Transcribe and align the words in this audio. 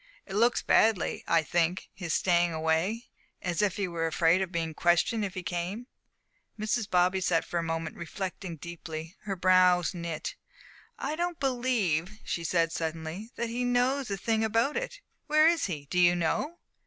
It 0.25 0.33
looks 0.33 0.63
badly, 0.63 1.23
I 1.27 1.43
think 1.43 1.91
his 1.93 2.11
staying 2.15 2.51
away; 2.53 3.05
as 3.39 3.61
if 3.61 3.75
he 3.77 3.87
were 3.87 4.07
afraid 4.07 4.41
of 4.41 4.51
being 4.51 4.73
questioned 4.73 5.23
if 5.23 5.35
he 5.35 5.43
came." 5.43 5.85
Mrs. 6.59 6.89
Bobby 6.89 7.21
sat 7.21 7.45
for 7.45 7.59
a 7.59 7.63
moment 7.63 7.97
reflecting 7.97 8.55
deeply, 8.55 9.15
her 9.25 9.35
brows 9.35 9.93
knit. 9.93 10.35
"I 10.97 11.15
don't 11.15 11.39
believe," 11.39 12.17
she 12.23 12.43
said, 12.43 12.71
suddenly, 12.71 13.29
"that 13.35 13.49
he 13.49 13.63
knows 13.63 14.09
a 14.09 14.17
thing 14.17 14.43
about 14.43 14.75
it. 14.75 15.01
Where 15.27 15.47
is 15.47 15.67
he, 15.67 15.85
do 15.91 15.99
you 15.99 16.15
know?" 16.15 16.57